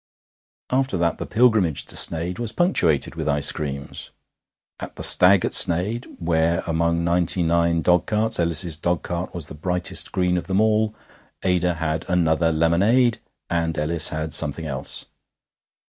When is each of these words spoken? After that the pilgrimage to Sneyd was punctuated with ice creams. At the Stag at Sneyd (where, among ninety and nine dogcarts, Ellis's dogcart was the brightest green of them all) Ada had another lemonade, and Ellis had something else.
After 0.71 0.97
that 0.97 1.19
the 1.19 1.27
pilgrimage 1.27 1.85
to 1.85 1.95
Sneyd 1.95 2.39
was 2.39 2.51
punctuated 2.51 3.13
with 3.13 3.29
ice 3.29 3.51
creams. 3.51 4.09
At 4.79 4.95
the 4.95 5.03
Stag 5.03 5.45
at 5.45 5.51
Sneyd 5.53 6.17
(where, 6.19 6.63
among 6.65 7.03
ninety 7.03 7.41
and 7.41 7.49
nine 7.49 7.83
dogcarts, 7.83 8.39
Ellis's 8.39 8.77
dogcart 8.77 9.35
was 9.35 9.45
the 9.45 9.53
brightest 9.53 10.11
green 10.11 10.37
of 10.37 10.47
them 10.47 10.59
all) 10.59 10.95
Ada 11.43 11.75
had 11.75 12.05
another 12.09 12.51
lemonade, 12.51 13.19
and 13.47 13.77
Ellis 13.77 14.09
had 14.09 14.33
something 14.33 14.65
else. 14.65 15.05